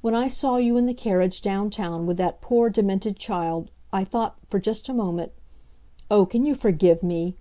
When 0.00 0.14
I 0.14 0.28
saw 0.28 0.58
you 0.58 0.76
in 0.76 0.86
the 0.86 0.94
carriage 0.94 1.42
downtown, 1.42 2.06
with 2.06 2.18
that 2.18 2.40
poor, 2.40 2.70
demented 2.70 3.16
child, 3.16 3.72
I 3.92 4.04
thought, 4.04 4.36
for 4.46 4.60
just 4.60 4.88
a 4.88 4.94
moment 4.94 5.32
oh, 6.08 6.24
can 6.24 6.46
you 6.46 6.54
forgive 6.54 7.02
me? 7.02 7.34